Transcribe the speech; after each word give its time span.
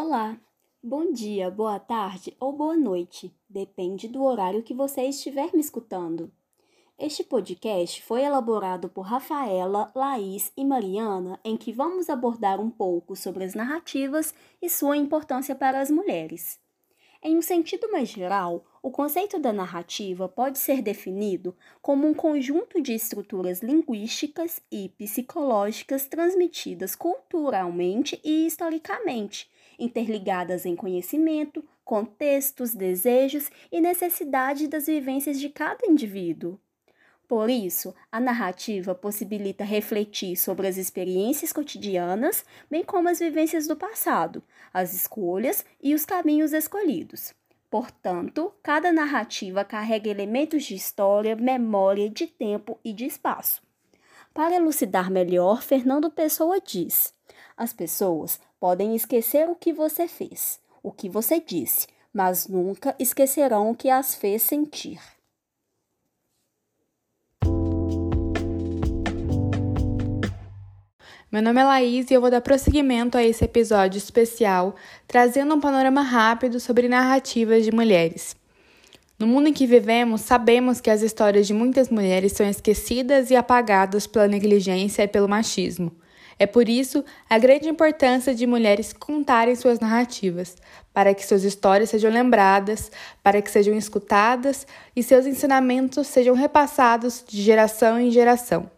Olá, 0.00 0.38
bom 0.80 1.10
dia, 1.10 1.50
boa 1.50 1.80
tarde 1.80 2.32
ou 2.38 2.52
boa 2.52 2.76
noite, 2.76 3.34
depende 3.50 4.06
do 4.06 4.22
horário 4.22 4.62
que 4.62 4.72
você 4.72 5.02
estiver 5.02 5.52
me 5.52 5.58
escutando. 5.58 6.30
Este 6.96 7.24
podcast 7.24 8.00
foi 8.04 8.22
elaborado 8.22 8.88
por 8.88 9.02
Rafaela, 9.02 9.90
Laís 9.96 10.52
e 10.56 10.64
Mariana, 10.64 11.40
em 11.44 11.56
que 11.56 11.72
vamos 11.72 12.08
abordar 12.08 12.60
um 12.60 12.70
pouco 12.70 13.16
sobre 13.16 13.42
as 13.42 13.54
narrativas 13.54 14.32
e 14.62 14.70
sua 14.70 14.96
importância 14.96 15.56
para 15.56 15.80
as 15.80 15.90
mulheres. 15.90 16.60
Em 17.20 17.36
um 17.36 17.42
sentido 17.42 17.90
mais 17.90 18.08
geral, 18.08 18.64
o 18.82 18.90
conceito 18.90 19.38
da 19.38 19.52
narrativa 19.52 20.28
pode 20.28 20.58
ser 20.58 20.82
definido 20.82 21.56
como 21.82 22.06
um 22.06 22.14
conjunto 22.14 22.80
de 22.80 22.94
estruturas 22.94 23.60
linguísticas 23.60 24.60
e 24.70 24.88
psicológicas 24.90 26.06
transmitidas 26.06 26.94
culturalmente 26.94 28.20
e 28.24 28.46
historicamente, 28.46 29.50
interligadas 29.78 30.64
em 30.64 30.76
conhecimento, 30.76 31.64
contextos, 31.84 32.74
desejos 32.74 33.50
e 33.72 33.80
necessidade 33.80 34.68
das 34.68 34.86
vivências 34.86 35.40
de 35.40 35.48
cada 35.48 35.86
indivíduo. 35.86 36.58
Por 37.26 37.50
isso, 37.50 37.94
a 38.10 38.18
narrativa 38.18 38.94
possibilita 38.94 39.62
refletir 39.62 40.34
sobre 40.34 40.66
as 40.66 40.78
experiências 40.78 41.52
cotidianas, 41.52 42.42
bem 42.70 42.82
como 42.82 43.08
as 43.08 43.18
vivências 43.18 43.66
do 43.66 43.76
passado, 43.76 44.42
as 44.72 44.94
escolhas 44.94 45.62
e 45.82 45.94
os 45.94 46.06
caminhos 46.06 46.54
escolhidos. 46.54 47.34
Portanto, 47.70 48.52
cada 48.62 48.90
narrativa 48.90 49.64
carrega 49.64 50.08
elementos 50.08 50.64
de 50.64 50.74
história, 50.74 51.36
memória, 51.36 52.08
de 52.08 52.26
tempo 52.26 52.78
e 52.82 52.92
de 52.92 53.04
espaço. 53.04 53.62
Para 54.32 54.56
elucidar 54.56 55.10
melhor, 55.10 55.62
Fernando 55.62 56.10
Pessoa 56.10 56.60
diz: 56.60 57.12
as 57.56 57.72
pessoas 57.72 58.40
podem 58.58 58.94
esquecer 58.94 59.48
o 59.48 59.54
que 59.54 59.72
você 59.72 60.08
fez, 60.08 60.60
o 60.82 60.90
que 60.92 61.08
você 61.08 61.40
disse, 61.40 61.86
mas 62.12 62.48
nunca 62.48 62.94
esquecerão 62.98 63.70
o 63.70 63.76
que 63.76 63.90
as 63.90 64.14
fez 64.14 64.42
sentir. 64.42 65.17
Meu 71.30 71.42
nome 71.42 71.60
é 71.60 71.64
Laís 71.64 72.10
e 72.10 72.14
eu 72.14 72.22
vou 72.22 72.30
dar 72.30 72.40
prosseguimento 72.40 73.18
a 73.18 73.22
esse 73.22 73.44
episódio 73.44 73.98
especial, 73.98 74.74
trazendo 75.06 75.54
um 75.54 75.60
panorama 75.60 76.00
rápido 76.00 76.58
sobre 76.58 76.88
narrativas 76.88 77.66
de 77.66 77.70
mulheres. 77.70 78.34
No 79.18 79.26
mundo 79.26 79.48
em 79.48 79.52
que 79.52 79.66
vivemos, 79.66 80.22
sabemos 80.22 80.80
que 80.80 80.88
as 80.88 81.02
histórias 81.02 81.46
de 81.46 81.52
muitas 81.52 81.90
mulheres 81.90 82.32
são 82.32 82.48
esquecidas 82.48 83.30
e 83.30 83.36
apagadas 83.36 84.06
pela 84.06 84.26
negligência 84.26 85.02
e 85.02 85.06
pelo 85.08 85.28
machismo. 85.28 85.92
É 86.38 86.46
por 86.46 86.66
isso 86.66 87.04
a 87.28 87.36
grande 87.36 87.68
importância 87.68 88.34
de 88.34 88.46
mulheres 88.46 88.94
contarem 88.94 89.54
suas 89.54 89.80
narrativas, 89.80 90.56
para 90.94 91.12
que 91.12 91.26
suas 91.26 91.44
histórias 91.44 91.90
sejam 91.90 92.10
lembradas, 92.10 92.90
para 93.22 93.42
que 93.42 93.50
sejam 93.50 93.76
escutadas 93.76 94.66
e 94.96 95.02
seus 95.02 95.26
ensinamentos 95.26 96.06
sejam 96.06 96.34
repassados 96.34 97.22
de 97.28 97.42
geração 97.42 98.00
em 98.00 98.10
geração. 98.10 98.70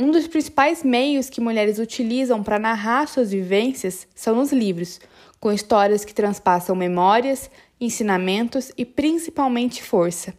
Um 0.00 0.12
dos 0.12 0.28
principais 0.28 0.84
meios 0.84 1.28
que 1.28 1.40
mulheres 1.40 1.80
utilizam 1.80 2.40
para 2.40 2.56
narrar 2.56 3.08
suas 3.08 3.32
vivências 3.32 4.06
são 4.14 4.38
os 4.38 4.52
livros, 4.52 5.00
com 5.40 5.50
histórias 5.50 6.04
que 6.04 6.14
transpassam 6.14 6.76
memórias, 6.76 7.50
ensinamentos 7.80 8.70
e 8.78 8.84
principalmente 8.84 9.82
força. 9.82 10.32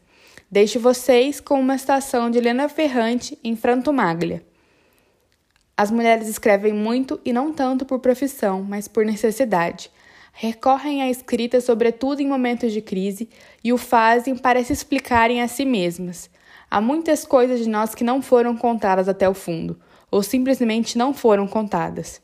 Deixo 0.49 0.79
vocês 0.79 1.41
com 1.41 1.59
uma 1.59 1.77
citação 1.77 2.29
de 2.29 2.37
Helena 2.37 2.69
Ferrante 2.69 3.37
em 3.43 3.53
Franto 3.53 3.91
Maglia. 3.91 4.41
As 5.75 5.91
mulheres 5.91 6.29
escrevem 6.29 6.71
muito 6.71 7.19
e 7.25 7.33
não 7.33 7.51
tanto 7.51 7.85
por 7.85 7.99
profissão, 7.99 8.63
mas 8.63 8.87
por 8.87 9.03
necessidade. 9.03 9.91
Recorrem 10.31 11.01
à 11.01 11.09
escrita, 11.09 11.59
sobretudo 11.59 12.21
em 12.21 12.27
momentos 12.29 12.71
de 12.71 12.81
crise, 12.81 13.27
e 13.61 13.73
o 13.73 13.77
fazem 13.77 14.37
para 14.37 14.63
se 14.63 14.71
explicarem 14.71 15.41
a 15.41 15.49
si 15.49 15.65
mesmas. 15.65 16.29
Há 16.71 16.79
muitas 16.79 17.25
coisas 17.25 17.61
de 17.61 17.67
nós 17.67 17.95
que 17.95 18.03
não 18.03 18.21
foram 18.21 18.55
contadas 18.55 19.09
até 19.09 19.27
o 19.27 19.33
fundo, 19.33 19.79
ou 20.11 20.21
simplesmente 20.21 20.99
não 20.99 21.15
foram 21.15 21.47
contadas. 21.47 22.21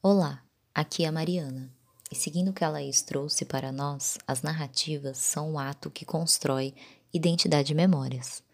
Olá, 0.00 0.42
aqui 0.72 1.04
é 1.04 1.08
a 1.08 1.12
Mariana. 1.12 1.72
E 2.08 2.14
seguindo 2.14 2.50
o 2.50 2.52
que 2.52 2.64
a 2.64 2.68
Laís 2.68 3.02
trouxe 3.02 3.44
para 3.44 3.72
nós, 3.72 4.16
as 4.28 4.42
narrativas 4.42 5.18
são 5.18 5.54
o 5.54 5.58
ato 5.58 5.90
que 5.90 6.04
constrói 6.04 6.74
identidade 7.12 7.72
e 7.72 7.74
memórias. 7.74 8.44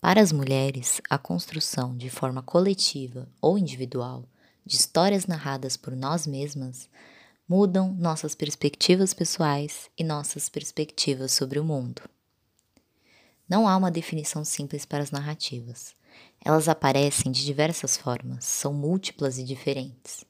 Para 0.00 0.20
as 0.20 0.32
mulheres, 0.32 1.00
a 1.08 1.16
construção 1.16 1.96
de 1.96 2.10
forma 2.10 2.42
coletiva 2.42 3.28
ou 3.40 3.56
individual 3.56 4.24
de 4.66 4.76
histórias 4.76 5.26
narradas 5.26 5.76
por 5.76 5.94
nós 5.94 6.26
mesmas 6.26 6.88
mudam 7.48 7.94
nossas 7.94 8.34
perspectivas 8.34 9.14
pessoais 9.14 9.88
e 9.96 10.04
nossas 10.04 10.50
perspectivas 10.50 11.32
sobre 11.32 11.58
o 11.58 11.64
mundo. 11.64 12.02
Não 13.48 13.66
há 13.66 13.74
uma 13.74 13.90
definição 13.90 14.44
simples 14.44 14.84
para 14.84 15.02
as 15.02 15.10
narrativas. 15.10 15.94
Elas 16.44 16.68
aparecem 16.68 17.32
de 17.32 17.42
diversas 17.46 17.96
formas, 17.96 18.44
são 18.44 18.74
múltiplas 18.74 19.38
e 19.38 19.44
diferentes. 19.44 20.26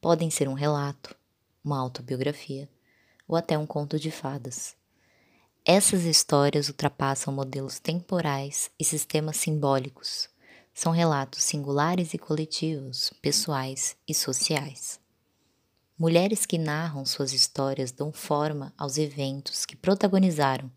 Podem 0.00 0.28
ser 0.28 0.48
um 0.48 0.54
relato, 0.54 1.14
uma 1.64 1.78
autobiografia 1.78 2.68
ou 3.28 3.36
até 3.36 3.56
um 3.56 3.66
conto 3.66 3.96
de 3.96 4.10
fadas. 4.10 4.74
Essas 5.64 6.02
histórias 6.02 6.68
ultrapassam 6.68 7.32
modelos 7.32 7.78
temporais 7.78 8.68
e 8.76 8.84
sistemas 8.84 9.36
simbólicos. 9.36 10.28
São 10.74 10.90
relatos 10.90 11.44
singulares 11.44 12.14
e 12.14 12.18
coletivos, 12.18 13.12
pessoais 13.22 13.96
e 14.08 14.12
sociais. 14.12 15.05
Mulheres 15.98 16.44
que 16.44 16.58
narram 16.58 17.06
suas 17.06 17.32
histórias 17.32 17.90
dão 17.90 18.12
forma 18.12 18.70
aos 18.76 18.98
eventos 18.98 19.64
que 19.64 19.74
protagonizaram, 19.74 20.70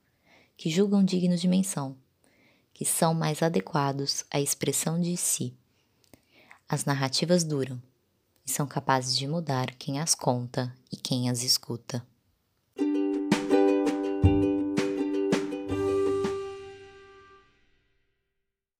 que 0.55 0.69
julgam 0.69 1.03
dignos 1.03 1.41
de 1.41 1.47
menção, 1.47 1.97
que 2.73 2.85
são 2.85 3.13
mais 3.13 3.43
adequados 3.43 4.23
à 4.31 4.39
expressão 4.39 4.97
de 4.97 5.17
si. 5.17 5.53
As 6.69 6.85
narrativas 6.85 7.43
duram 7.43 7.81
e 8.47 8.49
são 8.49 8.65
capazes 8.65 9.17
de 9.17 9.27
mudar 9.27 9.75
quem 9.75 9.99
as 9.99 10.15
conta 10.15 10.73
e 10.89 10.95
quem 10.95 11.29
as 11.29 11.43
escuta. 11.43 12.01